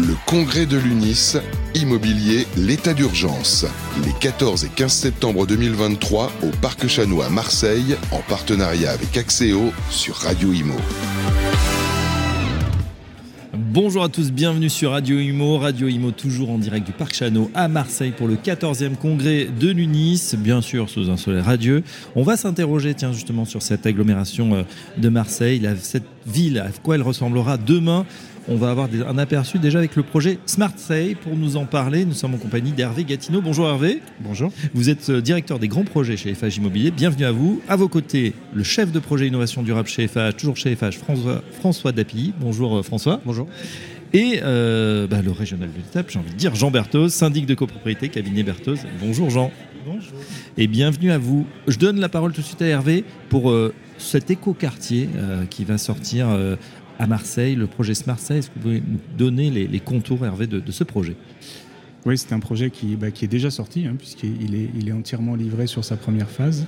Le 0.00 0.14
congrès 0.24 0.64
de 0.64 0.78
l'UNIS, 0.78 1.36
immobilier, 1.74 2.46
l'état 2.56 2.94
d'urgence. 2.94 3.66
Les 4.02 4.12
14 4.18 4.64
et 4.64 4.70
15 4.70 4.90
septembre 4.90 5.46
2023 5.46 6.32
au 6.42 6.46
Parc 6.62 6.86
Chanois 6.86 7.26
à 7.26 7.28
Marseille, 7.28 7.96
en 8.10 8.20
partenariat 8.26 8.92
avec 8.92 9.18
Axéo 9.18 9.74
sur 9.90 10.14
Radio 10.14 10.54
Imo. 10.54 10.76
Bonjour 13.52 14.02
à 14.02 14.08
tous, 14.08 14.32
bienvenue 14.32 14.70
sur 14.70 14.92
Radio 14.92 15.18
Imo. 15.18 15.58
Radio 15.58 15.86
Imo 15.86 16.12
toujours 16.12 16.50
en 16.50 16.58
direct 16.58 16.86
du 16.86 16.92
Parc 16.92 17.14
Chano 17.14 17.50
à 17.54 17.68
Marseille 17.68 18.12
pour 18.16 18.26
le 18.26 18.36
14e 18.36 18.96
congrès 18.96 19.44
de 19.44 19.68
l'UNIS, 19.68 20.34
bien 20.38 20.62
sûr 20.62 20.88
sous 20.88 21.10
un 21.10 21.18
soleil 21.18 21.42
radieux. 21.42 21.84
On 22.16 22.22
va 22.22 22.38
s'interroger 22.38 22.94
tiens 22.94 23.12
justement 23.12 23.44
sur 23.44 23.60
cette 23.60 23.84
agglomération 23.84 24.54
euh, 24.54 24.62
de 24.96 25.08
Marseille, 25.10 25.68
cette 25.78 26.06
ville, 26.26 26.58
à 26.58 26.70
quoi 26.82 26.94
elle 26.94 27.02
ressemblera 27.02 27.58
demain? 27.58 28.06
On 28.52 28.56
va 28.56 28.72
avoir 28.72 28.88
un 29.06 29.16
aperçu 29.16 29.60
déjà 29.60 29.78
avec 29.78 29.94
le 29.94 30.02
projet 30.02 30.38
Smart 30.44 30.72
Say. 30.76 31.14
Pour 31.22 31.36
nous 31.36 31.56
en 31.56 31.66
parler, 31.66 32.04
nous 32.04 32.14
sommes 32.14 32.34
en 32.34 32.36
compagnie 32.36 32.72
d'Hervé 32.72 33.04
Gatineau. 33.04 33.40
Bonjour 33.40 33.68
Hervé. 33.68 34.02
Bonjour. 34.18 34.50
Vous 34.74 34.90
êtes 34.90 35.08
euh, 35.08 35.20
directeur 35.20 35.60
des 35.60 35.68
grands 35.68 35.84
projets 35.84 36.16
chez 36.16 36.34
FH 36.34 36.56
Immobilier. 36.56 36.90
Bienvenue 36.90 37.26
à 37.26 37.30
vous. 37.30 37.62
À 37.68 37.76
vos 37.76 37.86
côtés, 37.86 38.34
le 38.52 38.64
chef 38.64 38.90
de 38.90 38.98
projet 38.98 39.28
innovation 39.28 39.62
durable 39.62 39.86
chez 39.86 40.08
FH, 40.08 40.34
toujours 40.36 40.56
chez 40.56 40.74
FH, 40.74 40.96
François, 40.98 41.44
François 41.60 41.92
Dapilly. 41.92 42.34
Bonjour 42.40 42.78
euh, 42.78 42.82
François. 42.82 43.20
Bonjour. 43.24 43.46
Et 44.12 44.40
euh, 44.42 45.06
bah, 45.06 45.22
le 45.22 45.30
régional 45.30 45.70
de 45.70 45.76
l'étape, 45.76 46.10
j'ai 46.10 46.18
envie 46.18 46.32
de 46.32 46.36
dire 46.36 46.56
Jean 46.56 46.72
Berthoz, 46.72 47.12
syndic 47.12 47.46
de 47.46 47.54
copropriété, 47.54 48.08
cabinet 48.08 48.42
Berthoz. 48.42 48.80
Bonjour 49.00 49.30
Jean. 49.30 49.52
Bonjour. 49.86 50.18
Et 50.58 50.66
bienvenue 50.66 51.12
à 51.12 51.18
vous. 51.18 51.46
Je 51.68 51.78
donne 51.78 52.00
la 52.00 52.08
parole 52.08 52.32
tout 52.32 52.40
de 52.40 52.46
suite 52.46 52.62
à 52.62 52.66
Hervé 52.66 53.04
pour 53.28 53.54
cet 53.96 54.30
écoquartier 54.30 55.08
qui 55.48 55.64
va 55.64 55.78
sortir 55.78 56.26
à 57.00 57.06
Marseille, 57.06 57.54
le 57.54 57.66
projet 57.66 57.94
Smart 57.94 58.18
Est-ce 58.18 58.48
que 58.48 58.54
vous 58.56 58.60
pouvez 58.60 58.82
nous 58.86 58.98
donner 59.16 59.50
les, 59.50 59.80
contours, 59.80 60.24
Hervé, 60.24 60.46
de, 60.46 60.70
ce 60.70 60.84
projet? 60.84 61.16
Oui, 62.04 62.18
c'est 62.18 62.34
un 62.34 62.40
projet 62.40 62.70
qui, 62.70 62.94
bah, 62.96 63.08
est 63.08 63.26
déjà 63.26 63.50
sorti, 63.50 63.86
hein, 63.86 63.94
puisqu'il 63.96 64.54
est, 64.54 64.92
entièrement 64.92 65.34
livré 65.34 65.66
sur 65.66 65.82
sa 65.82 65.96
première 65.96 66.28
phase. 66.28 66.66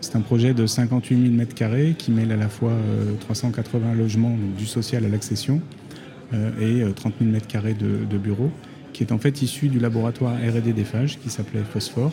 C'est 0.00 0.16
un 0.16 0.20
projet 0.20 0.52
de 0.52 0.66
58 0.66 1.36
000 1.36 1.44
m2 1.44 1.94
qui 1.94 2.10
mêle 2.10 2.32
à 2.32 2.36
la 2.36 2.48
fois 2.48 2.72
380 3.20 3.86
euh, 3.86 3.94
logements, 3.94 4.36
du 4.58 4.66
social 4.66 5.04
à 5.04 5.08
l'accession, 5.08 5.60
euh, 6.34 6.88
et 6.88 6.92
30 6.92 7.14
000 7.20 7.36
m2 7.36 7.76
de, 7.76 8.04
de, 8.04 8.18
bureaux, 8.18 8.50
qui 8.92 9.04
est 9.04 9.12
en 9.12 9.18
fait 9.18 9.42
issu 9.42 9.68
du 9.68 9.78
laboratoire 9.78 10.34
R&D 10.34 10.72
des 10.72 10.84
phages 10.84 11.20
qui 11.20 11.30
s'appelait 11.30 11.62
Phosphore. 11.62 12.12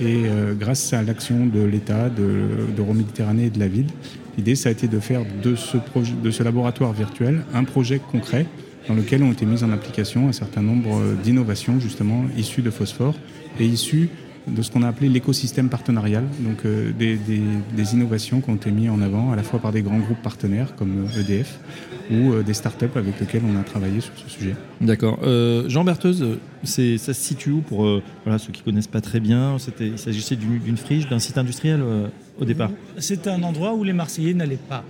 Et 0.00 0.24
euh, 0.26 0.54
grâce 0.54 0.92
à 0.92 1.02
l'action 1.02 1.46
de 1.46 1.62
l'État, 1.62 2.10
de, 2.10 2.48
de 2.76 2.92
Méditerranée 2.92 3.46
et 3.46 3.50
de 3.50 3.60
la 3.60 3.68
ville, 3.68 3.88
L'idée, 4.36 4.54
ça 4.54 4.68
a 4.68 4.72
été 4.72 4.86
de 4.86 5.00
faire 5.00 5.22
de 5.42 5.56
ce, 5.56 6.42
laboratoire 6.42 6.92
virtuel 6.92 7.44
un 7.54 7.64
projet 7.64 7.98
concret 7.98 8.46
dans 8.88 8.94
lequel 8.94 9.22
ont 9.22 9.32
été 9.32 9.46
mises 9.46 9.64
en 9.64 9.72
application 9.72 10.28
un 10.28 10.32
certain 10.32 10.62
nombre 10.62 11.00
euh, 11.00 11.14
d'innovations 11.14 11.80
justement 11.80 12.24
issues 12.36 12.62
de 12.62 12.70
phosphore 12.70 13.14
et 13.58 13.64
issues 13.64 14.10
de 14.46 14.62
ce 14.62 14.70
qu'on 14.70 14.82
a 14.82 14.88
appelé 14.88 15.08
l'écosystème 15.08 15.68
partenarial, 15.68 16.24
donc 16.40 16.64
euh, 16.64 16.92
des, 16.92 17.94
innovations 17.94 18.40
qui 18.40 18.50
ont 18.50 18.54
été 18.54 18.70
mises 18.70 18.90
en 18.90 19.00
avant 19.00 19.32
à 19.32 19.36
la 19.36 19.42
fois 19.42 19.58
par 19.58 19.72
des 19.72 19.82
grands 19.82 19.98
groupes 19.98 20.22
partenaires 20.22 20.74
comme 20.76 21.06
EDF 21.18 21.58
euh, 22.10 22.14
e 22.14 22.16
ou 22.16 22.32
euh, 22.32 22.42
des 22.42 22.54
startups 22.54 22.96
avec 22.96 23.18
lesquelles 23.20 23.42
on 23.48 23.58
a 23.58 23.62
travaillé 23.62 24.00
sur 24.00 24.12
ce 24.16 24.28
sujet. 24.28 24.54
D'accord. 24.80 25.18
Jean 25.68 25.84
Bertheuse, 25.84 26.38
ça 26.64 26.96
se 26.98 27.12
situe 27.12 27.50
où 27.50 27.60
pour 27.60 27.86
voilà, 28.24 28.38
ceux 28.38 28.52
qui 28.52 28.60
ne 28.60 28.64
connaissent 28.64 28.86
pas 28.86 29.00
très 29.00 29.20
bien 29.20 29.56
Il 29.80 29.98
s'agissait 29.98 30.36
d'une 30.36 30.76
friche, 30.76 31.08
d'un 31.08 31.18
site 31.18 31.38
industriel 31.38 31.82
au 32.38 32.44
départ 32.44 32.70
C'est 32.98 33.26
un 33.26 33.42
endroit 33.42 33.74
où 33.74 33.84
les 33.84 33.92
Marseillais 33.92 34.34
n'allaient 34.34 34.56
pas. 34.56 34.84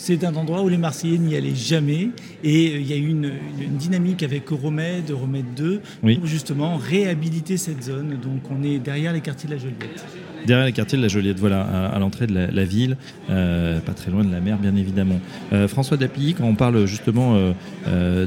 C'est 0.00 0.22
un 0.22 0.36
endroit 0.36 0.62
où 0.62 0.68
les 0.68 0.78
Marseillais 0.78 1.18
n'y 1.18 1.36
allaient 1.36 1.56
jamais. 1.56 2.10
Et 2.44 2.68
euh, 2.68 2.78
il 2.78 2.86
y 2.86 2.92
a 2.92 2.96
eu 2.96 3.08
une, 3.08 3.32
dynamique 3.72 4.22
avec 4.22 4.50
Euromède, 4.52 5.10
Euromède 5.10 5.54
2, 5.56 5.80
pour 6.00 6.26
justement 6.26 6.76
réhabiliter 6.76 7.56
cette 7.56 7.82
zone. 7.82 8.16
Donc 8.22 8.42
on 8.48 8.62
est 8.62 8.78
derrière 8.78 9.12
les 9.12 9.20
quartiers 9.20 9.48
de 9.48 9.54
la 9.54 9.60
Joliette. 9.60 10.06
Derrière 10.46 10.66
les 10.66 10.72
quartiers 10.72 10.96
de 10.98 11.02
la 11.02 11.08
Joliette, 11.08 11.40
voilà, 11.40 11.62
à, 11.62 11.98
l'entrée 11.98 12.28
de 12.28 12.32
la, 12.32 12.64
ville, 12.64 12.96
euh, 13.28 13.80
pas 13.80 13.92
très 13.92 14.12
loin 14.12 14.24
de 14.24 14.30
la 14.30 14.40
mer, 14.40 14.56
bien 14.58 14.76
évidemment. 14.76 15.20
Euh, 15.52 15.66
François 15.66 15.96
Dapilly, 15.96 16.34
quand 16.34 16.44
on 16.44 16.54
parle 16.54 16.86
justement 16.86 17.36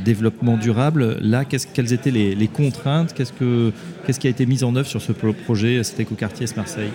développement 0.04 0.58
durable, 0.58 1.20
là, 1.22 1.46
quelles 1.46 1.94
étaient 1.94 2.12
les, 2.12 2.48
contraintes? 2.50 3.14
Qu'est-ce 3.14 4.20
qui 4.20 4.28
a 4.28 4.30
été 4.30 4.46
mis 4.46 4.66
en 4.66 4.76
œuvre 4.76 4.90
sur 4.90 5.02
ce 5.02 5.14
projet, 5.14 5.82
cet 5.84 6.02
écoquartier 6.02 6.48
Marseille 6.58 6.92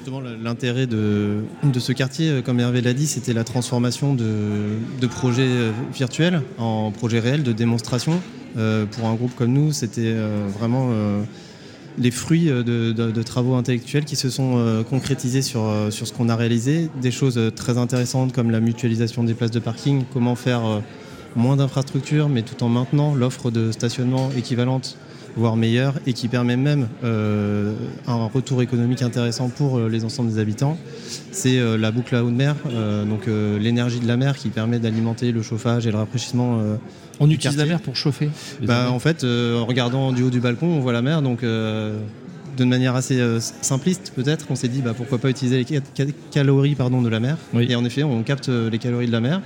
justement, 0.00 0.20
l'intérêt 0.20 0.86
de, 0.86 1.42
ce 1.78 1.92
quartier, 1.92 2.30
euh, 2.30 2.42
comme 2.42 2.58
Hervé 2.58 2.80
l'a 2.80 2.94
dit, 2.94 3.06
c'était 3.06 3.34
la 3.34 3.44
transformation 3.44 4.14
de, 4.14 5.06
projets 5.08 5.42
euh, 5.42 5.72
virtuels 5.92 6.42
en 6.58 6.90
projets 6.90 7.20
réels 7.20 7.42
de 7.42 7.52
démonstration. 7.52 8.20
Euh, 8.56 8.86
pour 8.86 9.06
un 9.06 9.14
groupe 9.14 9.34
comme 9.36 9.52
nous, 9.52 9.72
c'était 9.72 10.14
vraiment 10.58 10.90
les 11.98 12.10
fruits 12.10 12.46
de, 12.46 13.22
travaux 13.22 13.54
intellectuels 13.54 14.04
qui 14.04 14.16
se 14.16 14.30
sont 14.30 14.84
concrétisés 14.88 15.42
sur, 15.42 15.70
sur 15.90 16.06
ce 16.06 16.12
qu'on 16.12 16.28
a 16.28 16.36
réalisé. 16.36 16.88
Des 17.00 17.10
choses 17.10 17.38
très 17.54 17.78
intéressantes 17.78 18.32
comme 18.32 18.50
la 18.50 18.60
mutualisation 18.60 19.22
des 19.22 19.34
places 19.34 19.50
de 19.50 19.60
parking, 19.60 20.04
comment 20.12 20.34
faire 20.34 20.62
moins 21.36 21.56
d'infrastructures, 21.56 22.28
mais 22.28 22.42
tout 22.42 22.64
en 22.64 22.68
maintenant 22.68 23.14
l'offre 23.14 23.50
de 23.50 23.70
stationnement 23.70 24.30
équivalente 24.36 24.96
voire 25.36 25.56
meilleur, 25.56 25.94
et 26.06 26.12
qui 26.12 26.28
permet 26.28 26.56
même 26.56 26.88
euh, 27.04 27.74
un 28.06 28.26
retour 28.26 28.62
économique 28.62 29.02
intéressant 29.02 29.48
pour 29.48 29.78
euh, 29.78 29.88
les 29.88 30.04
ensembles 30.04 30.30
des 30.30 30.38
habitants. 30.38 30.78
C'est 31.32 31.58
euh, 31.58 31.76
la 31.76 31.90
boucle 31.90 32.14
à 32.16 32.24
eau 32.24 32.30
de 32.30 32.34
mer, 32.34 32.56
donc 33.08 33.26
l'énergie 33.26 34.00
de 34.00 34.06
la 34.06 34.16
mer 34.16 34.36
qui 34.36 34.48
permet 34.48 34.78
d'alimenter 34.78 35.32
le 35.32 35.42
chauffage 35.42 35.86
et 35.86 35.90
le 35.90 35.98
rafraîchissement. 35.98 36.60
on 37.20 37.30
utilise 37.30 37.56
la 37.56 37.66
mer 37.66 37.80
pour 37.80 37.96
chauffer 37.96 38.30
bah, 38.62 38.90
En 38.90 38.98
fait, 38.98 39.24
en 39.24 39.66
regardant 39.66 40.12
du 40.12 40.22
haut 40.22 40.30
du 40.30 40.40
balcon, 40.40 40.66
on 40.66 40.80
voit 40.80 40.92
la 40.92 41.02
mer, 41.02 41.22
donc 41.22 41.42
de 41.42 42.64
manière 42.64 42.94
assez 42.94 43.20
simpliste 43.40 44.12
peut-être, 44.14 44.46
on 44.50 44.54
s'est 44.54 44.68
dit 44.68 44.82
bah, 44.82 44.94
pourquoi 44.96 45.18
pas 45.18 45.30
utiliser 45.30 45.64
les 45.64 46.14
calories 46.30 46.74
pardon, 46.74 47.02
de 47.02 47.08
la 47.08 47.20
mer. 47.20 47.36
Et 47.58 47.74
en 47.74 47.84
effet, 47.84 48.02
on 48.02 48.22
capte 48.22 48.48
les 48.48 48.78
calories 48.78 49.06
de 49.06 49.12
la 49.12 49.20
mer 49.20 49.40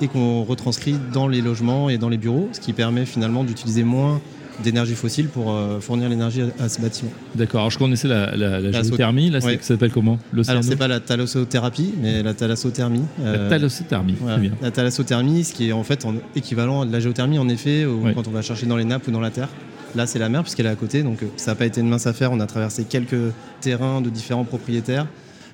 et 0.00 0.08
qu'on 0.08 0.44
retranscrit 0.44 0.96
dans 1.12 1.28
les 1.28 1.40
logements 1.40 1.90
et 1.90 1.98
dans 1.98 2.08
les 2.08 2.18
bureaux, 2.18 2.48
ce 2.52 2.60
qui 2.60 2.72
permet 2.72 3.04
finalement 3.04 3.44
d'utiliser 3.44 3.84
moins 3.84 4.20
d'énergie 4.62 4.94
fossile 4.94 5.28
pour 5.28 5.52
euh, 5.52 5.80
fournir 5.80 6.08
l'énergie 6.08 6.42
à, 6.58 6.68
ce 6.68 6.80
bâtiment. 6.80 7.10
D'accord, 7.34 7.60
alors 7.60 7.70
je 7.70 7.78
connaissais 7.78 8.08
la, 8.08 8.36
la, 8.36 8.82
géothermie, 8.82 9.30
là 9.30 9.40
ça 9.40 9.50
s'appelle 9.60 9.90
comment 9.90 10.18
Alors 10.48 10.64
c'est 10.64 10.76
pas 10.76 10.88
la 10.88 11.00
thalassothérapie, 11.00 11.94
mais 12.00 12.22
la 12.22 12.34
thalassothermie. 12.34 13.02
la 13.22 13.28
euh, 13.28 13.48
thalassothermie, 13.48 14.16
bien. 14.38 14.52
La 14.62 14.70
thalassothermie, 14.70 15.44
ce 15.44 15.54
qui 15.54 15.68
est 15.68 15.72
en 15.72 15.84
fait 15.84 16.06
équivalent 16.34 16.82
à 16.82 16.86
de 16.86 16.92
la 16.92 17.00
géothermie 17.00 17.38
en 17.38 17.48
effet, 17.48 17.86
quand 18.14 18.28
on 18.28 18.30
va 18.32 18.42
chercher 18.42 18.66
dans 18.66 18.76
les 18.76 18.84
nappes 18.84 19.08
ou 19.08 19.10
dans 19.10 19.20
la 19.20 19.30
terre. 19.30 19.48
Là 19.96 20.06
c'est 20.06 20.20
la 20.20 20.28
mer 20.28 20.42
puisqu'elle 20.42 20.66
est 20.66 20.70
à 20.70 20.76
côté, 20.76 21.02
donc 21.02 21.22
euh, 21.22 21.26
ça 21.36 21.50
n'a 21.50 21.54
pas 21.56 21.66
été 21.66 21.80
une 21.80 21.88
mince 21.88 22.06
affaire, 22.06 22.30
on 22.30 22.38
a 22.38 22.46
traversé 22.46 22.84
quelques 22.84 23.32
terrains 23.60 24.00
de 24.00 24.08
différents 24.08 24.44
propriétaires. 24.44 25.06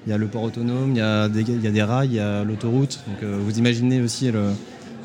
Il 0.07 0.11
y 0.11 0.13
a 0.13 0.19
le 0.19 0.27
port 0.27 0.43
autonome, 0.43 0.91
il 0.91 0.99
y 0.99 1.01
a 1.01 1.29
des, 1.29 1.41
il 1.41 1.63
y 1.63 1.67
a 1.67 1.71
des 1.71 1.83
rails, 1.83 2.09
il 2.11 2.17
y 2.17 2.21
a 2.21 2.45
l'autoroute. 2.45 3.01
Donc 3.09 3.29
vous 3.29 3.59
imaginez 3.59 4.01
aussi 4.01 4.31
le, 4.31 4.51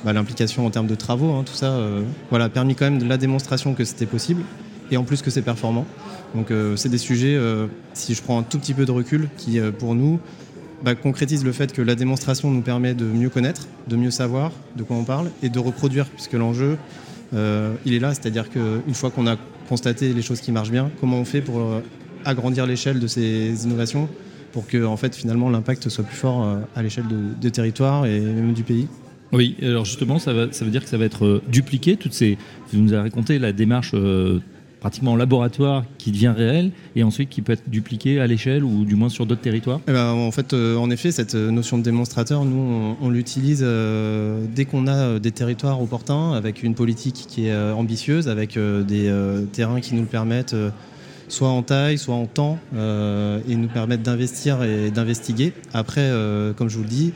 bah, 0.04 0.14
l'implication 0.14 0.66
en 0.66 0.70
termes 0.72 0.88
de 0.88 0.96
travaux, 0.96 1.32
hein, 1.32 1.44
tout 1.46 1.54
ça, 1.54 1.68
euh, 1.68 2.02
voilà, 2.30 2.46
a 2.46 2.50
permis 2.50 2.76
quand 2.76 2.86
même 2.86 3.00
de 3.00 3.06
la 3.06 3.18
démonstration 3.18 3.74
que 3.74 3.84
c'était 3.84 4.06
possible 4.06 4.42
et 4.90 4.98
en 4.98 5.04
plus 5.04 5.22
que 5.22 5.30
c'est 5.30 5.42
performant. 5.42 5.86
Donc 6.36 6.50
euh, 6.50 6.76
c'est 6.76 6.90
des 6.90 6.98
sujets, 6.98 7.36
euh, 7.36 7.68
si 7.94 8.14
je 8.14 8.22
prends 8.22 8.40
un 8.40 8.44
tout 8.44 8.58
petit 8.58 8.74
peu 8.74 8.86
de 8.86 8.92
recul, 8.92 9.30
qui 9.38 9.60
pour 9.78 9.96
nous 9.96 10.20
bah, 10.84 10.96
concrétisent 10.96 11.46
le 11.46 11.52
fait 11.52 11.72
que 11.72 11.82
la 11.82 11.96
démonstration 11.96 12.50
nous 12.50 12.62
permet 12.62 12.94
de 12.94 13.06
mieux 13.06 13.30
connaître, 13.30 13.68
de 13.88 13.96
mieux 13.96 14.12
savoir 14.12 14.52
de 14.76 14.84
quoi 14.84 14.96
on 14.96 15.04
parle 15.04 15.30
et 15.44 15.50
de 15.50 15.60
reproduire, 15.60 16.08
puisque 16.08 16.34
l'enjeu, 16.34 16.78
il 17.34 17.94
est 17.94 18.00
là, 18.00 18.14
c'est-à-dire 18.14 18.50
qu'une 18.50 18.94
fois 18.94 19.10
qu'on 19.10 19.28
a 19.28 19.38
constaté 19.70 20.14
les 20.14 20.22
choses 20.22 20.42
qui 20.42 20.52
marchent 20.52 20.72
bien, 20.72 20.92
comment 21.00 21.18
on 21.18 21.26
fait 21.26 21.42
pour 21.42 21.62
agrandir 22.26 22.66
l'échelle 22.66 23.00
de 23.00 23.08
ces 23.08 23.64
innovations 23.64 24.10
pour 24.52 24.68
que 24.68 24.84
en 24.84 24.98
fait, 24.98 25.16
finalement 25.16 25.50
l'impact 25.50 25.88
soit 25.88 26.04
plus 26.04 26.18
fort 26.18 26.46
à 26.76 26.82
l'échelle 26.84 27.08
de, 27.08 27.40
de 27.40 27.50
territoire 27.50 28.06
et 28.06 28.20
même 28.20 28.54
du 28.54 28.64
pays? 28.64 28.88
Oui, 29.34 29.56
alors 29.62 29.86
justement, 29.86 30.20
ça, 30.20 30.34
va, 30.34 30.52
ça 30.52 30.66
veut 30.66 30.72
dire 30.72 30.84
que 30.84 30.90
ça 30.90 30.98
va 30.98 31.06
être 31.06 31.26
euh, 31.26 31.42
dupliqué. 31.48 31.96
Toutes 31.96 32.14
ces, 32.14 32.38
vous 32.74 32.82
nous 32.82 32.94
avez 32.94 33.04
raconté 33.04 33.40
la 33.40 33.54
démarche 33.54 33.92
euh, 33.94 34.40
pratiquement 34.82 35.14
en 35.14 35.16
laboratoire 35.16 35.86
qui 35.98 36.12
devient 36.12 36.34
réelle 36.36 36.72
et 36.96 37.04
ensuite 37.04 37.30
qui 37.30 37.42
peut 37.42 37.54
être 37.54 37.70
dupliquée 37.70 38.20
à 38.20 38.28
l'échelle 38.28 38.64
ou 38.64 38.84
du 38.84 38.96
moins 38.96 39.08
sur 39.08 39.26
d'autres 39.26 39.42
territoires? 39.42 39.80
Eh 39.88 39.94
ben, 39.94 40.10
En 40.10 40.32
fait, 40.32 40.54
euh, 40.54 40.76
en 40.76 40.90
effet, 40.90 41.12
cette 41.12 41.36
notion 41.36 41.78
de 41.78 41.84
démonstrateur, 41.84 42.44
nous, 42.44 42.98
on, 43.02 43.10
l'utilise 43.10 43.66
dès 44.56 44.66
qu'on 44.66 44.88
a 44.88 45.20
des 45.20 45.32
territoires 45.32 45.82
opportuns, 45.82 46.34
avec 46.34 46.64
une 46.64 46.76
politique 46.76 47.26
qui 47.28 47.48
est 47.48 47.72
ambitieuse, 47.72 48.28
avec 48.28 48.58
des 48.58 49.14
terrains 49.52 49.82
qui 49.82 49.96
nous 49.96 50.02
le 50.02 50.08
permettent 50.08 50.56
soit 51.28 51.50
en 51.50 51.62
taille, 51.62 51.98
soit 51.98 52.16
en 52.16 52.26
temps, 52.26 52.58
et 52.74 53.56
nous 53.56 53.68
permettent 53.68 54.04
d'investir 54.04 54.64
et 54.64 54.92
d'investiguer. 54.92 55.54
Après, 55.74 56.10
comme 56.56 56.70
je 56.70 56.78
vous 56.78 56.84
le 56.84 56.90
dis, 56.90 57.12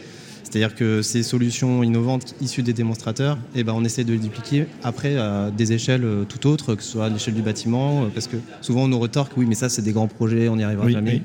c'est-à-dire 0.45 0.75
que 0.75 1.01
ces 1.01 1.23
solutions 1.23 1.83
innovantes 1.83 2.35
issues 2.39 2.61
des 2.61 2.71
démonstrateurs, 2.71 3.37
eh 3.55 3.63
ben, 3.63 3.73
on 3.75 3.83
essaie 3.83 4.03
de 4.03 4.13
les 4.13 4.19
dupliquer 4.19 4.67
après 4.83 5.17
à 5.17 5.49
des 5.49 5.73
échelles 5.73 6.05
euh, 6.05 6.23
tout 6.23 6.47
autres, 6.47 6.75
que 6.75 6.83
ce 6.83 6.91
soit 6.91 7.05
à 7.05 7.09
l'échelle 7.09 7.33
du 7.33 7.41
bâtiment, 7.41 8.03
euh, 8.03 8.07
parce 8.13 8.27
que 8.27 8.37
souvent 8.61 8.83
on 8.83 8.87
nous 8.87 8.99
retorque, 8.99 9.33
oui, 9.37 9.47
mais 9.47 9.55
ça 9.55 9.69
c'est 9.69 9.81
des 9.81 9.91
grands 9.91 10.07
projets, 10.07 10.47
on 10.47 10.55
n'y 10.55 10.63
arrivera 10.63 10.87
jamais. 10.89 11.23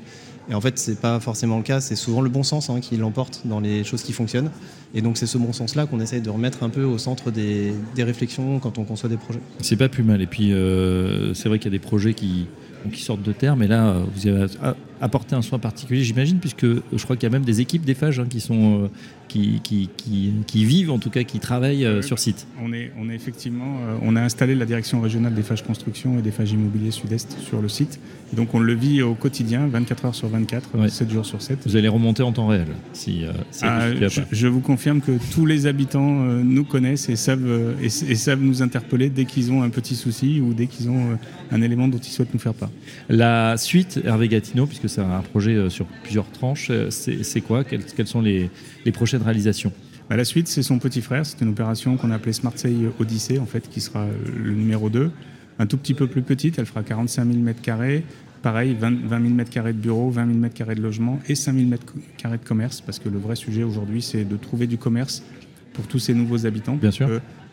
Et 0.49 0.55
en 0.55 0.59
fait, 0.59 0.79
c'est 0.79 0.99
pas 0.99 1.19
forcément 1.19 1.57
le 1.57 1.63
cas. 1.63 1.79
C'est 1.79 1.95
souvent 1.95 2.19
le 2.19 2.29
bon 2.29 2.41
sens 2.41 2.69
hein, 2.69 2.79
qui 2.81 2.97
l'emporte 2.97 3.41
dans 3.45 3.59
les 3.59 3.83
choses 3.83 4.01
qui 4.01 4.11
fonctionnent. 4.11 4.49
Et 4.93 5.01
donc, 5.01 5.15
c'est 5.17 5.27
ce 5.27 5.37
bon 5.37 5.53
sens-là 5.53 5.85
qu'on 5.85 6.01
essaye 6.01 6.19
de 6.19 6.29
remettre 6.31 6.63
un 6.63 6.69
peu 6.69 6.83
au 6.83 6.97
centre 6.97 7.29
des, 7.31 7.73
réflexions 7.99 8.59
quand 8.59 8.79
on 8.79 8.83
conçoit 8.83 9.07
des 9.07 9.17
projets. 9.17 9.39
C'est 9.61 9.77
pas 9.77 9.87
plus 9.87 10.03
mal. 10.03 10.19
Et 10.21 10.25
puis, 10.25 10.51
euh, 10.51 11.33
c'est 11.35 11.47
vrai 11.47 11.59
qu'il 11.59 11.71
y 11.71 11.75
a 11.75 11.77
des 11.77 11.79
projets 11.79 12.15
qui, 12.15 12.47
qui 12.91 13.01
sortent 13.01 13.21
de 13.21 13.31
terre, 13.31 13.55
mais 13.55 13.67
là, 13.67 14.01
vous 14.13 14.27
avez 14.27 14.47
apporté 15.01 15.35
un 15.35 15.41
soin 15.41 15.59
particulier, 15.59 16.03
j'imagine, 16.03 16.39
puisque 16.39 16.65
je 16.65 17.03
crois 17.03 17.15
qu'il 17.15 17.23
y 17.23 17.31
a 17.31 17.33
même 17.33 17.43
des 17.43 17.59
équipes 17.59 17.83
des 17.83 17.97
hein, 18.01 18.25
qui 18.29 18.39
sont 18.39 18.83
euh, 18.83 18.87
qui, 19.31 19.61
qui, 19.63 20.33
qui, 20.45 20.65
vivent, 20.65 20.91
en 20.91 20.99
tout 20.99 21.09
cas, 21.09 21.23
qui 21.23 21.39
travaillent 21.39 21.85
euh, 21.85 22.01
sur 22.01 22.19
site. 22.19 22.47
On 22.61 22.73
est, 22.73 22.91
on 22.99 23.09
est 23.09 23.15
effectivement, 23.15 23.77
euh, 23.87 23.97
on 24.01 24.15
a 24.17 24.21
installé 24.21 24.55
la 24.55 24.65
direction 24.65 24.99
régionale 24.99 25.33
des 25.33 25.41
phages 25.41 25.63
construction 25.63 26.19
et 26.19 26.21
des 26.21 26.31
phages 26.31 26.51
immobiliers 26.51 26.91
sud-est 26.91 27.39
sur 27.39 27.61
le 27.61 27.69
site. 27.69 27.99
donc 28.33 28.53
on 28.53 28.59
le 28.59 28.73
vit 28.73 29.01
au 29.01 29.13
quotidien, 29.13 29.67
24 29.67 30.05
heures 30.05 30.15
sur 30.15 30.27
24, 30.27 30.89
7 30.89 31.11
jours 31.11 31.25
sur 31.25 31.41
7. 31.41 31.59
Vous 31.65 31.77
allez 31.77 31.87
remonter 31.87 32.23
en 32.23 32.33
temps 32.33 32.47
réel 32.47 32.67
si, 32.91 33.23
euh, 33.23 33.31
ah, 33.61 33.87
je, 34.31 34.47
vous 34.47 34.59
confirme 34.59 34.99
que 34.99 35.13
tous 35.31 35.45
les 35.45 35.65
habitants 35.65 36.25
nous 36.43 36.65
connaissent 36.65 37.07
et 37.07 37.15
savent, 37.15 37.75
et, 37.81 37.89
savent 37.89 38.41
nous 38.41 38.61
interpeller 38.61 39.09
dès 39.09 39.25
qu'ils 39.25 39.51
ont 39.51 39.63
un 39.63 39.69
petit 39.69 39.95
souci 39.95 40.41
ou 40.41 40.53
dès 40.53 40.67
qu'ils 40.67 40.89
ont 40.89 41.17
un 41.51 41.61
élément 41.61 41.87
dont 41.87 41.99
ils 41.99 42.11
souhaitent 42.11 42.33
nous 42.33 42.39
faire 42.39 42.53
part. 42.53 42.71
La 43.07 43.55
suite, 43.57 44.01
Hervé 44.03 44.27
Gatineau, 44.27 44.65
puisque 44.65 44.89
c'est 44.91 45.01
un 45.01 45.21
projet 45.21 45.69
sur 45.69 45.85
plusieurs 46.03 46.29
tranches, 46.31 46.71
c'est 46.89 47.41
quoi? 47.41 47.63
Quelles, 47.63 47.85
quelles 47.85 48.07
sont 48.07 48.21
les, 48.21 48.49
les 48.85 48.91
prochaines 48.91 49.21
réalisation 49.21 49.71
bah, 50.09 50.17
La 50.17 50.25
suite, 50.25 50.47
c'est 50.47 50.63
son 50.63 50.79
petit 50.79 51.01
frère. 51.01 51.25
C'est 51.25 51.41
une 51.41 51.49
opération 51.49 51.97
qu'on 51.97 52.11
a 52.11 52.15
appelée 52.15 52.33
Smart 52.33 52.53
Odyssey, 52.99 53.39
en 53.39 53.45
fait, 53.45 53.69
qui 53.69 53.81
sera 53.81 54.05
le 54.37 54.53
numéro 54.53 54.89
2. 54.89 55.11
Un 55.59 55.67
tout 55.67 55.77
petit 55.77 55.93
peu 55.93 56.07
plus 56.07 56.21
petite, 56.21 56.59
elle 56.59 56.65
fera 56.65 56.83
45 56.83 57.25
000 57.25 57.37
m2. 57.45 58.01
Pareil, 58.41 58.75
20, 58.79 59.07
000 59.07 59.21
m2 59.21 59.67
de 59.67 59.71
bureaux, 59.73 60.09
20 60.09 60.25
000 60.33 60.39
m2 60.39 60.75
de 60.75 60.81
logement 60.81 61.19
et 61.27 61.35
5 61.35 61.53
000 61.53 61.67
m2 61.67 62.31
de 62.31 62.37
commerce, 62.37 62.81
parce 62.81 62.97
que 62.97 63.09
le 63.09 63.19
vrai 63.19 63.35
sujet 63.35 63.63
aujourd'hui, 63.63 64.01
c'est 64.01 64.23
de 64.25 64.35
trouver 64.35 64.65
du 64.65 64.77
commerce 64.77 65.23
pour 65.73 65.85
tous 65.85 65.99
ces 65.99 66.13
nouveaux 66.13 66.45
habitants. 66.45 66.75
Bien 66.75 66.91
sûr. 66.91 67.07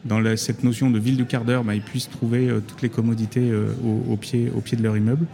dans 0.04 0.36
cette 0.36 0.64
notion 0.64 0.90
de 0.90 0.98
ville 0.98 1.16
du 1.16 1.26
quart 1.26 1.44
d'heure, 1.44 1.64
bah, 1.64 1.74
ils 1.74 1.82
puissent 1.82 2.08
trouver 2.08 2.48
euh, 2.48 2.60
toutes 2.66 2.80
les 2.80 2.88
commodités 2.88 3.50
euh, 3.50 3.68
au, 4.08 4.16
pied, 4.16 4.50
au 4.56 4.60
pied 4.60 4.78
de 4.78 4.82
leur 4.82 4.96
immeuble 4.96 5.26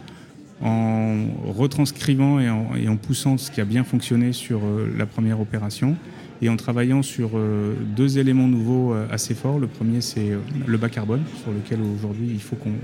en 0.63 1.27
retranscrivant 1.47 2.39
et 2.41 2.89
en, 2.89 2.97
poussant 2.97 3.39
ce 3.39 3.51
qui 3.51 3.61
a 3.61 3.65
bien 3.65 3.85
fonctionné 3.85 4.33
sur 4.33 4.61
euh, 4.65 4.93
la 4.97 5.07
première 5.07 5.41
opération 5.41 5.97
et 6.43 6.49
en 6.49 6.57
travaillant 6.57 7.03
sur 7.03 7.31
euh, 7.35 7.75
deux 7.97 8.19
éléments 8.19 8.49
nouveaux 8.49 8.93
euh, 8.93 9.07
assez 9.11 9.35
forts. 9.35 9.59
Le 9.59 9.67
premier, 9.67 10.01
c'est 10.01 10.31
le 10.67 10.79
bas 10.79 10.89
carbone, 10.89 11.23
sur 11.43 11.53
lequel 11.53 11.81
aujourd'hui 11.81 12.41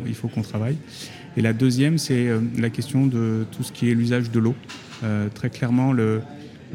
il 0.07 0.15
faut 0.15 0.29
qu'on 0.29 0.43
travaille. 0.43 0.77
Et 1.37 1.43
la 1.43 1.53
deuxième, 1.53 1.97
c'est 1.97 2.29
la 2.59 2.71
question 2.71 3.07
de 3.07 3.47
tout 3.53 3.63
ce 3.63 3.71
qui 3.71 3.89
est 3.89 3.95
l'usage 3.95 4.33
de 4.33 4.41
l'eau. 4.41 4.55
très 5.35 5.49
clairement, 5.49 5.95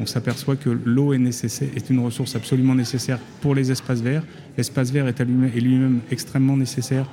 on 0.00 0.06
s'aperçoit 0.06 0.56
que 0.56 0.70
l'eau 0.70 1.12
est 1.12 1.90
une 1.90 1.98
ressource 2.00 2.36
absolument 2.36 2.74
nécessaire 2.74 3.18
pour 3.42 3.54
les 3.54 3.70
espaces 3.70 4.00
verts. 4.00 4.22
L'espace 4.56 4.90
vert 4.92 5.06
est, 5.08 5.24
lui-même 5.24 6.00
extrêmement 6.10 6.56
nécessaire 6.56 7.06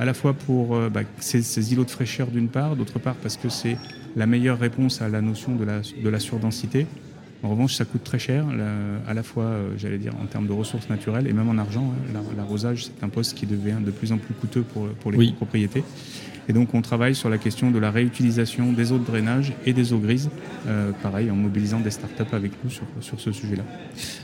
à 0.00 0.04
la 0.06 0.14
fois 0.14 0.32
pour 0.32 0.76
bah, 0.90 1.02
ces, 1.18 1.72
îlots 1.72 1.84
de 1.84 1.90
fraîcheur 1.90 2.28
d'une 2.28 2.48
part, 2.48 2.74
d'autre 2.74 2.98
part 2.98 3.14
parce 3.16 3.36
que 3.36 3.50
c'est 3.50 3.76
la 4.16 4.26
meilleure 4.26 4.58
réponse 4.58 5.02
à 5.02 5.08
la 5.08 5.20
notion 5.20 5.54
de 5.54 6.08
la 6.08 6.18
surdensité. 6.18 6.86
En 7.42 7.48
revanche, 7.48 7.74
ça 7.74 7.86
coûte 7.86 8.04
très 8.04 8.18
cher, 8.18 8.44
à 9.06 9.14
la 9.14 9.22
fois, 9.22 9.44
euh, 9.44 9.70
j'allais 9.78 9.98
dire, 9.98 10.12
en 10.22 10.26
termes 10.26 10.46
de 10.46 10.52
ressources 10.52 10.90
naturelles 10.90 11.26
et 11.26 11.32
même 11.32 11.48
en 11.48 11.56
argent. 11.56 11.92
Hein. 12.14 12.20
L'arrosage, 12.36 12.86
c'est 12.86 13.04
un 13.04 13.08
poste 13.08 13.34
qui 13.34 13.46
devient 13.46 13.78
de 13.84 13.90
plus 13.90 14.12
en 14.12 14.18
plus 14.18 14.34
coûteux 14.34 14.62
pour, 14.62 14.88
pour 14.88 15.10
les 15.10 15.32
propriétés. 15.32 15.82
Et 16.48 16.52
donc, 16.52 16.74
on 16.74 16.82
travaille 16.82 17.14
sur 17.14 17.30
la 17.30 17.38
question 17.38 17.70
de 17.70 17.78
la 17.78 17.90
réutilisation 17.90 18.72
des 18.72 18.92
eaux 18.92 18.98
de 18.98 19.04
drainage 19.04 19.52
et 19.64 19.72
des 19.72 19.92
eaux 19.92 19.98
grises, 19.98 20.30
euh, 20.66 20.90
pareil, 21.02 21.30
en 21.30 21.36
mobilisant 21.36 21.80
des 21.80 21.90
startups 21.90 22.32
avec 22.32 22.52
nous 22.64 22.70
sur, 22.70 22.84
sur 23.00 23.20
ce 23.20 23.30
sujet-là. 23.30 23.62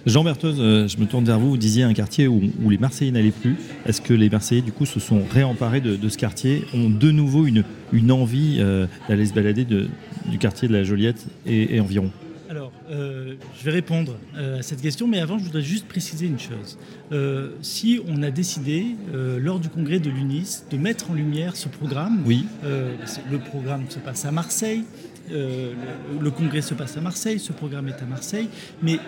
Jean 0.07 0.25
Bertheuse, 0.25 0.57
euh, 0.59 0.89
je 0.89 0.99
me 0.99 1.07
tourne 1.07 1.25
vers 1.25 1.39
vous. 1.39 1.51
Vous 1.51 1.57
disiez 1.57 1.85
un 1.85 1.95
quartier 1.95 2.27
où, 2.27 2.43
les 2.69 2.79
Marseillais 2.79 3.13
n'allaient 3.13 3.31
plus. 3.31 3.57
Est-ce 3.87 4.01
que 4.03 4.13
les 4.13 4.29
Marseillais, 4.29 4.63
du 4.63 4.73
coup, 4.73 4.87
se 4.87 5.01
sont 5.01 5.23
réemparés 5.31 5.81
de, 5.81 6.09
ce 6.09 6.19
quartier, 6.19 6.65
ont 6.75 6.91
de 6.91 7.11
nouveau 7.11 7.47
une, 7.47 7.65
une 7.93 8.13
envie 8.13 8.61
d'aller 9.09 9.27
se 9.27 9.33
balader 9.33 9.65
de, 9.65 9.89
du 10.27 10.39
quartier 10.39 10.69
de 10.69 10.73
la 10.73 10.85
Joliette 10.85 11.27
et 11.47 11.81
environ? 11.81 12.11
Alors, 12.49 12.73
euh, 12.91 13.35
je 13.59 13.65
vais 13.65 13.73
répondre 13.73 14.17
euh, 14.37 14.61
à 14.61 14.63
cette 14.63 14.81
question, 14.81 15.09
mais 15.09 15.21
avant, 15.21 15.39
je 15.39 15.45
voudrais 15.45 15.63
juste 15.63 15.87
préciser 15.89 16.27
une 16.27 16.39
chose. 16.39 16.79
Euh, 17.13 17.51
si 17.61 18.01
on 18.07 18.23
a 18.23 18.31
décidé, 18.31 18.97
lors 19.13 19.59
du 19.59 19.69
congrès 19.69 19.99
de 19.99 20.11
l'UNIS, 20.11 20.65
de 20.71 20.77
mettre 20.77 21.11
en 21.11 21.15
lumière 21.15 21.57
ce 21.57 21.69
programme, 21.69 22.23
oui. 22.25 22.47
le 22.63 23.39
programme 23.39 23.85
se 23.89 23.99
passe 23.99 24.25
à 24.25 24.33
Marseille, 24.33 24.85
le, 25.31 26.31
congrès 26.31 26.63
se 26.63 26.75
passe 26.75 26.97
à 26.97 27.01
Marseille, 27.01 27.39
ce 27.39 27.53
programme 27.53 27.89
est 27.89 28.03
à 28.03 28.07
Marseille, 28.07 28.49
mais 28.83 28.99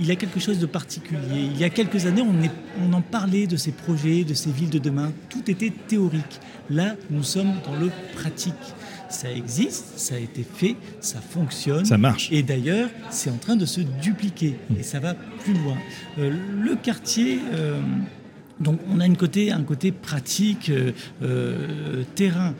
il 0.00 0.06
y 0.06 0.10
a 0.10 0.16
quelque 0.16 0.40
chose 0.40 0.58
de 0.58 0.66
particulier. 0.66 1.20
Il 1.52 1.58
y 1.58 1.64
a 1.64 1.70
quelques 1.70 2.06
années, 2.06 2.22
on, 2.22 2.34
on 2.82 2.92
en 2.92 3.02
parlait 3.02 3.46
de 3.46 3.56
ces 3.56 3.72
projets, 3.72 4.24
de 4.24 4.34
ces 4.34 4.50
villes 4.50 4.70
de 4.70 4.78
demain, 4.78 5.12
tout 5.28 5.50
était 5.50 5.72
théorique. 5.88 6.40
Là, 6.70 6.94
nous 7.10 7.22
sommes 7.22 7.52
dans 7.66 7.76
le 7.76 7.90
pratique 8.14 8.54
ça 9.10 9.30
existe, 9.30 9.86
ça 9.96 10.14
a 10.14 10.18
été 10.18 10.44
fait, 10.44 10.76
ça 11.00 11.20
fonctionne. 11.20 11.84
Ça 11.84 11.98
marche. 11.98 12.28
Et 12.30 12.42
d'ailleurs, 12.42 12.88
c'est 13.10 13.30
en 13.30 13.36
train 13.36 13.56
de 13.56 13.66
se 13.66 13.80
dupliquer 13.80 14.56
et 14.78 14.82
ça 14.82 15.00
va 15.00 15.14
plus 15.14 15.54
loin. 15.54 15.76
Euh, 16.18 16.32
le 16.62 16.76
quartier. 16.76 17.40
Euh, 17.52 17.80
donc 18.60 18.78
on 18.90 19.00
a 19.00 19.06
une 19.06 19.16
côté, 19.16 19.52
un 19.52 19.62
côté 19.62 19.90
pratique, 19.90 20.70
euh, 20.70 22.04
terrain. 22.14 22.54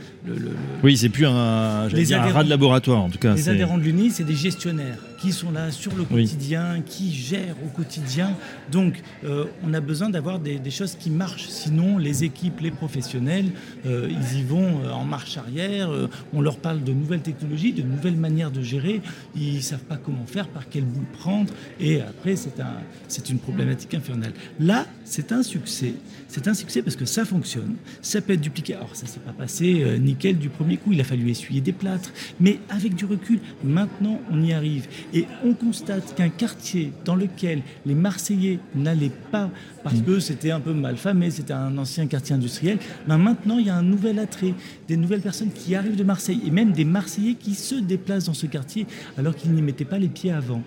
oui, 0.83 0.97
c'est 0.97 1.11
plus 1.11 1.27
un, 1.27 1.31
un 1.31 2.33
rat 2.33 2.43
de 2.43 2.49
laboratoire 2.49 3.03
en 3.03 3.11
tout 3.11 3.19
cas. 3.19 3.35
Les 3.35 3.51
adhérents 3.51 3.77
de 3.77 3.83
l'UNI, 3.83 4.11
c'est 4.11 4.25
des 4.25 4.35
gestionnaires 4.35 4.99
qui 5.21 5.33
sont 5.33 5.51
là 5.51 5.71
sur 5.71 5.95
le 5.95 6.05
quotidien, 6.05 6.81
qui 6.85 7.13
gèrent 7.13 7.57
au 7.65 7.69
quotidien. 7.69 8.35
Donc 8.73 9.03
euh, 9.25 9.45
on 9.63 9.75
a 9.75 9.81
besoin 9.81 10.11
d'avoir 10.11 10.39
des, 10.39 10.59
choses 10.71 10.97
qui 10.99 11.11
marchent. 11.11 11.49
Sinon, 11.49 11.99
les 11.99 12.25
équipes, 12.25 12.61
les 12.61 12.71
professionnels, 12.71 13.47
ils 13.85 14.39
y 14.39 14.43
vont 14.43 14.89
en 14.91 15.05
marche 15.05 15.37
arrière. 15.37 15.91
on 16.33 16.41
leur 16.41 16.59
parle 16.59 16.85
de 16.85 16.93
nouvelles 16.93 17.23
technologies, 17.23 17.73
de 17.73 17.83
nouvelles 17.83 18.17
manières 18.17 18.51
de 18.51 18.63
gérer. 18.63 19.01
Ils 19.35 19.57
ne 19.57 19.61
savent 19.61 19.81
pas 19.85 19.97
comment 19.97 20.27
faire, 20.27 20.49
par 20.49 20.69
quel 20.69 20.85
bout 20.85 21.07
prendre. 21.19 21.53
Et 21.81 22.01
après, 22.01 22.37
c'est 22.37 22.61
un, 22.61 22.81
une 23.29 23.39
problématique 23.39 23.95
infernale. 23.95 24.33
Là, 24.59 24.87
c'est 25.05 25.33
un 25.33 25.43
succès. 25.43 25.95
C'est 26.29 26.47
un 26.47 26.55
succès 26.55 26.83
parce 26.83 26.97
que 26.97 27.05
ça 27.05 27.25
fonctionne, 27.25 27.75
ça 28.03 28.21
peut 28.21 28.35
être 28.35 28.41
dupliqué. 28.41 28.75
Alors 28.75 28.95
ça 28.95 29.07
s'est 29.07 29.21
pas 29.21 29.33
passé 29.33 29.83
euh, 29.83 29.99
nickel 29.99 30.39
du 30.39 30.49
premier 30.49 30.77
coup, 30.77 30.93
il 30.93 31.01
a 31.01 31.05
fallu 31.05 31.29
essuyer 31.29 31.61
des 31.61 31.73
plâtres, 31.73 32.13
mais 32.39 32.61
avec 32.69 32.95
du 32.95 33.05
recul, 33.05 33.41
maintenant 33.65 34.21
on 34.31 34.41
y 34.43 34.53
arrive. 34.53 34.87
Et 35.13 35.27
on 35.45 35.55
constate 35.55 36.15
qu'un 36.15 36.29
quartier 36.29 36.93
dans 37.05 37.17
lequel 37.17 37.63
les 37.87 37.95
Marseillais 37.95 38.59
n'allaient 38.75 39.11
pas 39.31 39.51
parce 39.83 39.97
mm. 39.97 40.05
que 40.05 40.21
c'était 40.21 40.51
un 40.51 40.61
peu 40.61 40.73
mal 40.73 40.97
famé, 40.97 41.31
c'était 41.31 41.53
un 41.53 41.77
ancien 41.79 42.07
quartier 42.07 42.35
industriel, 42.35 42.79
ben 43.09 43.19
maintenant 43.19 43.59
il 43.59 43.67
y 43.67 43.71
a 43.71 43.77
un 43.77 43.83
nouvel 43.83 44.19
attrait, 44.19 44.55
des 44.89 44.97
nouvelles 44.97 45.21
personnes 45.21 45.51
qui 45.53 45.75
arrivent 45.75 45.97
de 45.97 46.05
Marseille 46.05 46.41
et 46.47 46.51
même 46.51 46.73
des 46.73 46.85
Marseillais 46.85 47.35
qui 47.35 47.55
se 47.55 47.75
déplacent 47.75 48.27
dans 48.27 48.35
ce 48.35 48.47
quartier 48.47 48.87
alors 49.19 49.35
qu'ils 49.35 49.53
n'y 49.53 49.63
mettaient 49.63 49.85
pas 49.85 49.99
les 49.99 50.09
pieds 50.09 50.33
avant. 50.33 50.63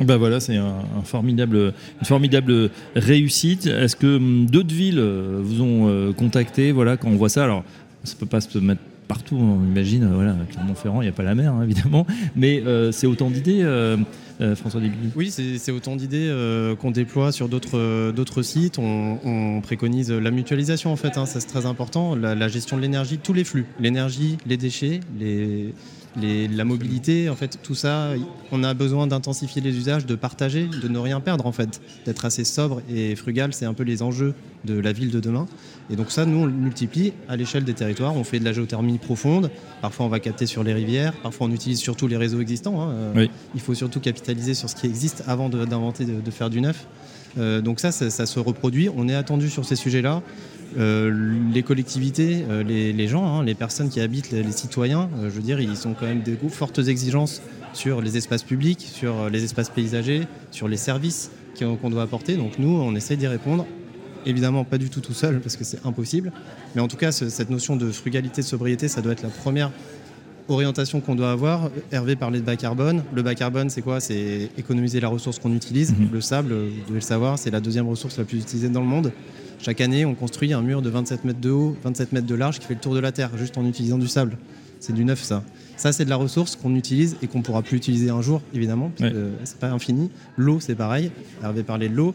Ben 0.00 0.16
voilà, 0.16 0.40
c'est 0.40 0.56
un, 0.56 0.82
formidable, 1.04 1.72
une 2.00 2.06
formidable 2.06 2.70
réussite. 2.96 3.66
Est-ce 3.66 3.94
que 3.94 4.16
hum, 4.16 4.46
d'autres 4.50 4.74
villes 4.74 4.98
euh, 4.98 5.38
vous 5.40 5.62
ont 5.62 5.88
euh, 5.88 6.12
contacté? 6.12 6.72
Voilà, 6.72 6.96
quand 6.96 7.08
on 7.08 7.14
voit 7.14 7.28
ça 7.28 7.44
Alors, 7.44 7.62
ça 8.02 8.16
peut 8.18 8.26
pas 8.26 8.40
se 8.40 8.58
mettre 8.58 8.80
partout, 9.14 9.36
on 9.36 9.64
imagine. 9.64 10.10
Voilà, 10.12 10.36
Clermont-Ferrand, 10.50 11.00
il 11.02 11.04
n'y 11.04 11.10
a 11.10 11.12
pas 11.12 11.22
la 11.22 11.34
mer, 11.34 11.52
hein, 11.52 11.62
évidemment. 11.62 12.06
Mais 12.36 12.62
euh, 12.66 12.90
c'est 12.92 13.06
autant 13.06 13.30
d'idées, 13.30 13.64
François 14.56 14.80
Début 14.80 14.96
Oui, 15.14 15.30
c'est 15.30 15.72
autant 15.72 15.96
d'idées 15.96 16.32
qu'on 16.80 16.90
déploie 16.90 17.32
sur 17.32 17.48
d'autres 17.48 18.42
sites. 18.42 18.78
On, 18.78 19.60
préconise 19.62 20.10
la 20.10 20.30
mutualisation, 20.30 20.92
en 20.92 20.96
fait. 20.96 21.16
Hein, 21.16 21.26
ça, 21.26 21.40
c'est 21.40 21.46
très 21.46 21.66
important. 21.66 22.16
la 22.16 22.48
gestion 22.48 22.76
de 22.76 22.82
l'énergie, 22.82 23.18
tous 23.18 23.32
les 23.32 23.44
flux. 23.44 23.66
L'énergie, 23.78 24.36
les 24.46 24.56
déchets, 24.56 25.00
les 25.18 25.72
la 26.20 26.64
mobilité, 26.64 27.28
en 27.28 27.36
fait, 27.36 27.58
tout 27.62 27.74
ça, 27.74 28.10
on 28.52 28.62
a 28.62 28.74
besoin 28.74 29.06
d'intensifier 29.06 29.60
les 29.60 29.76
usages, 29.76 30.06
de 30.06 30.14
partager, 30.14 30.66
de 30.66 30.88
ne 30.88 30.98
rien 30.98 31.20
perdre, 31.20 31.46
en 31.46 31.52
fait, 31.52 31.80
d'être 32.06 32.24
assez 32.24 32.44
sobre 32.44 32.82
et 32.88 33.16
frugal, 33.16 33.52
c'est 33.52 33.66
un 33.66 33.74
peu 33.74 33.82
les 33.82 34.02
enjeux 34.02 34.34
de 34.64 34.78
la 34.78 34.92
ville 34.92 35.10
de 35.10 35.20
demain. 35.20 35.46
Et 35.90 35.96
donc 35.96 36.10
ça, 36.10 36.24
nous, 36.24 36.38
on 36.38 36.46
le 36.46 36.52
multiplie 36.52 37.12
à 37.28 37.36
l'échelle 37.36 37.64
des 37.64 37.74
territoires. 37.74 38.16
On 38.16 38.24
fait 38.24 38.38
de 38.38 38.44
la 38.44 38.52
géothermie 38.52 38.98
profonde. 38.98 39.50
Parfois, 39.82 40.06
on 40.06 40.08
va 40.08 40.20
capter 40.20 40.46
sur 40.46 40.64
les 40.64 40.72
rivières. 40.72 41.12
Parfois, 41.22 41.46
on 41.46 41.50
utilise 41.50 41.78
surtout 41.78 42.06
les 42.06 42.16
réseaux 42.16 42.40
existants. 42.40 42.80
Hein. 42.80 42.90
Euh, 43.16 43.26
il 43.54 43.60
faut 43.60 43.74
surtout 43.74 44.00
capitaliser 44.00 44.54
sur 44.54 44.70
ce 44.70 44.76
qui 44.76 44.86
existe 44.86 45.24
avant 45.26 45.48
d'inventer, 45.48 46.04
de, 46.04 46.30
faire 46.30 46.50
du 46.50 46.60
neuf. 46.60 46.86
Euh, 47.36 47.60
donc 47.60 47.80
ça, 47.80 47.92
ça, 47.92 48.08
ça, 48.10 48.26
se 48.26 48.38
reproduit. 48.38 48.88
On 48.88 49.08
est 49.08 49.14
attendu 49.14 49.50
sur 49.50 49.64
ces 49.64 49.76
sujets-là. 49.76 50.22
Euh, 50.76 51.36
les 51.52 51.62
collectivités, 51.62 52.44
euh, 52.50 52.62
les, 52.64 53.08
gens, 53.08 53.26
hein, 53.26 53.44
les 53.44 53.54
personnes 53.54 53.90
qui 53.90 54.00
habitent, 54.00 54.32
les, 54.32 54.50
citoyens, 54.50 55.08
euh, 55.18 55.30
je 55.30 55.36
veux 55.36 55.42
dire, 55.42 55.60
ils 55.60 55.86
ont 55.86 55.94
quand 55.94 56.06
même 56.06 56.22
des 56.22 56.36
fortes 56.48 56.78
exigences 56.78 57.42
sur 57.72 58.00
les 58.00 58.16
espaces 58.16 58.42
publics, 58.42 58.80
sur 58.80 59.30
les 59.30 59.44
espaces 59.44 59.70
paysagers, 59.70 60.22
sur 60.50 60.68
les 60.68 60.76
services 60.76 61.30
qu'on 61.58 61.90
doit 61.90 62.02
apporter. 62.02 62.36
Donc 62.36 62.58
nous, 62.58 62.68
on 62.68 62.94
essaie 62.94 63.16
d'y 63.16 63.26
répondre. 63.26 63.66
Évidemment, 64.26 64.64
pas 64.64 64.78
du 64.78 64.88
tout 64.88 65.00
tout 65.00 65.12
seul, 65.12 65.40
parce 65.40 65.56
que 65.56 65.64
c'est 65.64 65.84
impossible. 65.84 66.32
Mais 66.74 66.80
en 66.80 66.88
tout 66.88 66.96
cas, 66.96 67.12
cette 67.12 67.50
notion 67.50 67.76
de 67.76 67.90
frugalité, 67.90 68.40
de 68.40 68.46
sobriété, 68.46 68.88
ça 68.88 69.02
doit 69.02 69.12
être 69.12 69.22
la 69.22 69.28
première 69.28 69.70
orientation 70.48 71.00
qu'on 71.00 71.14
doit 71.14 71.30
avoir. 71.30 71.70
Hervé 71.92 72.16
parlait 72.16 72.40
de 72.40 72.44
bas 72.44 72.56
carbone. 72.56 73.02
Le 73.14 73.22
bas 73.22 73.34
carbone, 73.34 73.70
c'est 73.70 73.82
quoi? 73.82 74.00
C'est 74.00 74.50
économiser 74.58 75.00
la 75.00 75.08
ressource 75.08 75.38
qu'on 75.38 75.54
utilise. 75.54 75.92
Mhm. 75.92 76.08
Le 76.12 76.20
sable, 76.20 76.54
vous 76.54 76.82
devez 76.86 76.94
le 76.94 77.00
savoir, 77.00 77.38
c'est 77.38 77.50
la 77.50 77.60
deuxième 77.60 77.88
ressource 77.88 78.18
la 78.18 78.24
plus 78.24 78.38
utilisée 78.38 78.68
dans 78.68 78.80
le 78.80 78.86
monde. 78.86 79.12
Chaque 79.58 79.80
année, 79.80 80.04
on 80.04 80.14
construit 80.14 80.52
un 80.52 80.60
mur 80.60 80.82
de 80.82 80.90
27 80.90 81.24
mètres 81.24 81.40
de 81.40 81.50
haut, 81.50 81.76
27 81.84 82.12
mètres 82.12 82.26
de 82.26 82.34
large 82.34 82.58
qui 82.58 82.66
fait 82.66 82.74
le 82.74 82.80
tour 82.80 82.94
de 82.94 83.00
la 83.00 83.12
Terre, 83.12 83.30
juste 83.38 83.56
en 83.56 83.64
utilisant 83.66 83.98
du 83.98 84.08
sable. 84.08 84.36
C'est 84.80 84.92
du 84.92 85.04
neuf, 85.04 85.22
ça. 85.22 85.42
Ça, 85.76 85.92
c'est 85.92 86.04
de 86.04 86.10
la 86.10 86.16
ressource 86.16 86.56
qu'on 86.56 86.74
utilise 86.74 87.16
et 87.22 87.26
qu'on 87.26 87.40
pourra 87.40 87.62
plus 87.62 87.78
utiliser 87.78 88.10
un 88.10 88.20
jour, 88.20 88.42
évidemment, 88.52 88.92
parce 88.98 89.12
que 89.12 89.30
c'est 89.44 89.58
pas 89.58 89.70
infini. 89.70 90.10
L'eau, 90.36 90.60
c'est 90.60 90.74
pareil. 90.74 91.10
Hervé 91.42 91.62
parlait 91.62 91.88
de 91.88 91.94
l'eau. 91.94 92.14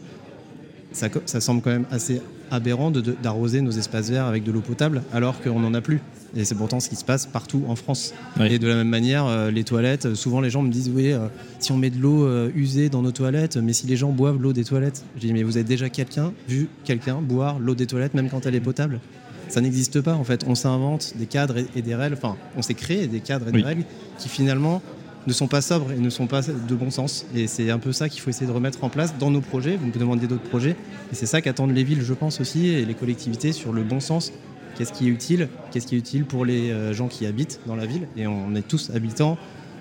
Ça, 0.92 1.08
ça 1.26 1.40
semble 1.40 1.62
quand 1.62 1.70
même 1.70 1.86
assez 1.90 2.20
aberrant 2.50 2.90
d'arroser 2.90 3.60
nos 3.60 3.70
espaces 3.70 4.10
verts 4.10 4.26
avec 4.26 4.42
de 4.42 4.50
l'eau 4.50 4.60
potable 4.60 5.02
alors 5.12 5.40
qu'on 5.40 5.60
n'en 5.60 5.74
a 5.74 5.80
plus. 5.80 6.00
Et 6.36 6.44
c'est 6.44 6.54
pourtant 6.54 6.78
ce 6.78 6.88
qui 6.88 6.96
se 6.96 7.04
passe 7.04 7.26
partout 7.26 7.64
en 7.66 7.74
France. 7.74 8.14
Et 8.40 8.58
de 8.58 8.68
la 8.68 8.76
même 8.76 8.88
manière, 8.88 9.26
euh, 9.26 9.50
les 9.50 9.64
toilettes, 9.64 10.14
souvent 10.14 10.40
les 10.40 10.50
gens 10.50 10.62
me 10.62 10.70
disent 10.70 10.90
oui, 10.94 11.12
euh, 11.12 11.26
si 11.58 11.72
on 11.72 11.76
met 11.76 11.90
de 11.90 11.98
l'eau 11.98 12.24
euh, 12.24 12.50
usée 12.54 12.88
dans 12.88 13.02
nos 13.02 13.10
toilettes, 13.10 13.56
mais 13.56 13.72
si 13.72 13.86
les 13.86 13.96
gens 13.96 14.12
boivent 14.12 14.40
l'eau 14.40 14.52
des 14.52 14.64
toilettes, 14.64 15.04
je 15.16 15.26
dis 15.26 15.32
mais 15.32 15.42
vous 15.42 15.56
avez 15.56 15.64
déjà 15.64 15.88
quelqu'un 15.88 16.32
vu 16.48 16.68
quelqu'un 16.84 17.20
boire 17.20 17.58
l'eau 17.58 17.74
des 17.74 17.86
toilettes 17.86 18.14
même 18.14 18.30
quand 18.30 18.46
elle 18.46 18.54
est 18.54 18.60
potable? 18.60 19.00
Ça 19.48 19.60
n'existe 19.60 20.00
pas 20.00 20.14
en 20.14 20.22
fait. 20.22 20.44
On 20.46 20.54
s'invente 20.54 21.14
des 21.16 21.26
cadres 21.26 21.56
et, 21.74 21.82
des 21.82 21.94
règles, 21.96 22.14
enfin 22.14 22.36
on 22.56 22.62
s'est 22.62 22.74
créé 22.74 23.08
des 23.08 23.18
cadres 23.18 23.48
et 23.48 23.52
des 23.52 23.62
règles 23.62 23.84
qui 24.18 24.28
finalement 24.28 24.80
ne 25.26 25.32
sont 25.32 25.48
pas 25.48 25.60
sobres 25.60 25.92
et 25.92 25.98
ne 25.98 26.10
sont 26.10 26.26
pas 26.26 26.42
de 26.42 26.74
bon 26.74 26.90
sens. 26.90 27.26
Et 27.34 27.46
c'est 27.46 27.70
un 27.70 27.78
peu 27.78 27.92
ça 27.92 28.08
qu'il 28.08 28.20
faut 28.20 28.30
essayer 28.30 28.46
de 28.46 28.52
remettre 28.52 28.82
en 28.84 28.88
place 28.88 29.16
dans 29.18 29.30
nos 29.30 29.40
projets. 29.40 29.76
Vous 29.76 29.86
me 29.86 29.92
demandez 29.92 30.26
d'autres 30.26 30.48
projets. 30.48 30.76
Et 31.12 31.14
c'est 31.14 31.26
ça 31.26 31.40
qu'attendent 31.40 31.74
les 31.74 31.84
villes, 31.84 32.02
je 32.02 32.14
pense 32.14 32.40
aussi, 32.40 32.68
et 32.68 32.84
les 32.84 32.94
collectivités 32.94 33.52
sur 33.52 33.72
le 33.72 33.82
bon 33.82 34.00
sens. 34.00 34.32
Qu'est-ce 34.76 34.92
qui 34.92 35.08
est 35.08 35.10
utile? 35.10 35.48
Qu'est-ce 35.70 35.86
qui 35.86 35.96
est 35.96 35.98
utile 35.98 36.24
pour 36.24 36.44
les 36.44 36.70
euh, 36.70 36.92
gens 36.94 37.08
qui 37.08 37.26
habitent 37.26 37.60
dans 37.66 37.76
la 37.76 37.86
ville? 37.86 38.08
Et 38.16 38.26
on 38.26 38.54
est 38.54 38.66
tous 38.66 38.90
habitants 38.94 39.36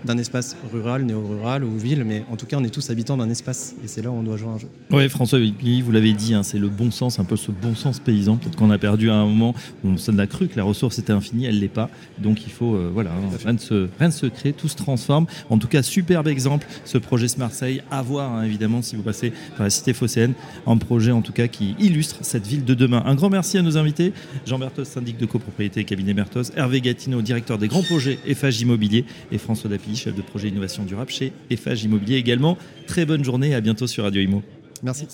d'un 0.06 0.18
espace 0.18 0.58
rural, 0.72 1.04
néo-rural 1.04 1.64
ou 1.64 1.78
ville, 1.78 2.04
mais 2.04 2.24
en 2.32 2.36
tout 2.36 2.46
cas, 2.46 2.58
on 2.60 2.64
est 2.64 2.70
tous 2.70 2.90
habitants 2.90 3.18
d'un 3.18 3.30
espace 3.30 3.76
et 3.84 3.88
c'est 3.88 4.02
là 4.02 4.10
où 4.10 4.16
on 4.16 4.24
doit 4.24 4.38
jouer 4.38 4.50
un 4.50 4.58
jeu. 4.58 4.68
Oui, 4.92 5.08
François, 5.10 5.40
vous 5.40 5.92
l'avez 5.92 6.14
dit, 6.14 6.34
hein, 6.34 6.44
c'est 6.44 6.60
le 6.60 6.70
bon 6.70 6.92
sens, 6.92 7.20
un 7.20 7.24
peu 7.24 7.36
ce 7.36 7.52
bon 7.52 7.76
sens 7.76 8.00
paysan. 8.00 8.38
Peut-être 8.38 8.56
qu'on 8.56 8.72
a 8.72 8.78
perdu 8.78 9.10
à 9.10 9.16
un 9.16 9.26
moment, 9.26 9.56
on 9.84 9.98
s'en 9.98 10.18
a 10.18 10.28
cru 10.28 10.48
que 10.48 10.58
la 10.58 10.64
ressource 10.64 11.00
était 11.00 11.14
infinie, 11.14 11.46
elle 11.46 11.60
l'est 11.60 11.68
pas. 11.68 11.90
Donc 12.18 12.46
il 12.46 12.52
faut, 12.52 12.76
euh, 12.76 12.90
voilà, 12.94 13.12
hein, 13.12 13.38
rien, 13.44 13.54
de 13.54 13.60
se, 13.60 13.88
rien 14.00 14.12
se 14.12 14.26
crée, 14.26 14.54
tout 14.54 14.68
se 14.68 14.76
transforme. 14.76 15.26
En 15.50 15.58
tout 15.58 15.68
cas, 15.68 15.84
superbe 15.84 16.28
exemple, 16.28 16.68
ce 16.86 16.98
projet 16.98 17.28
Marseille, 17.38 17.82
à 17.92 18.02
voir 18.02 18.32
hein, 18.32 18.44
évidemment 18.44 18.82
si 18.82 18.96
vous 18.96 19.04
passez 19.04 19.32
par 19.56 19.64
la 19.64 19.70
cité 19.70 19.94
phocéenne, 19.94 20.34
un 20.66 20.78
projet 20.78 21.12
en 21.12 21.22
tout 21.22 21.34
cas 21.34 21.48
qui 21.48 21.76
illustre 21.80 22.18
cette 22.22 22.48
ville 22.48 22.66
de 22.66 22.74
demain. 22.74 23.04
Un 23.06 23.16
grand 23.16 23.30
merci 23.30 23.58
à 23.58 23.62
nos 23.62 23.78
invités, 23.78 24.14
Jean 24.46 24.60
Berthos, 24.60 24.86
syndic 24.86 25.18
de 25.18 25.26
copropriété 25.26 25.84
cabinet 25.84 26.14
Berthos, 26.14 26.52
Hervé 26.56 26.82
Gatineau, 26.82 27.22
directeur 27.22 27.58
des 27.58 27.68
grands 27.68 27.84
projets 27.84 28.20
FH 28.28 28.62
Immobilier 28.62 29.06
et 29.32 29.38
François 29.38 29.70
Dapi, 29.70 29.89
chef 29.96 30.16
de 30.16 30.22
projet 30.22 30.50
innovation 30.50 30.84
durable 30.84 31.12
chez 31.12 31.34
Eiffage 31.50 31.84
Immobilier 31.84 32.18
également. 32.18 32.58
Très 32.88 33.06
bonne 33.06 33.24
journée 33.24 33.50
et 33.50 33.56
à 33.56 33.62
bientôt 33.62 33.88
sur 33.88 34.04
Radio 34.04 34.22
Imo. 34.22 34.44
Merci. 34.84 35.08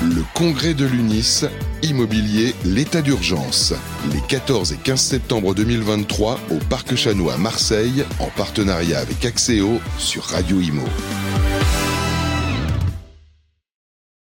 Le 0.00 0.22
congrès 0.34 0.74
de 0.74 0.84
l'UNIS, 0.84 1.44
immobilier, 1.82 2.54
l'état 2.64 3.02
d'urgence. 3.02 3.74
Les 4.12 4.20
14 4.28 4.72
et 4.72 4.76
15 4.76 5.00
septembre 5.00 5.54
2023 5.54 6.40
au 6.50 6.58
Parc 6.68 6.94
Chanois 6.94 7.34
à 7.34 7.38
Marseille, 7.38 8.04
en 8.18 8.28
partenariat 8.36 8.98
avec 8.98 9.24
Axéo 9.24 9.80
sur 9.98 10.24
Radio 10.24 10.60
Imo. 10.60 10.82